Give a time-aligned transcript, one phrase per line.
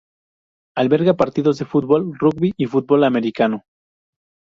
[0.75, 3.65] Alberga partidos de fútbol, rugby y fútbol americano.